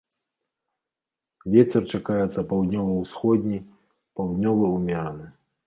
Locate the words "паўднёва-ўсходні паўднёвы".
2.53-4.65